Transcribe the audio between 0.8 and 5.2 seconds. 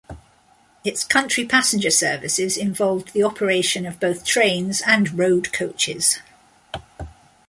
Its country passenger services involved the operation of both trains and